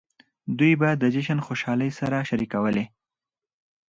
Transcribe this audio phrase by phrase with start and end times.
[0.57, 2.85] دوی به د جشن خوشحالۍ سره شریکولې.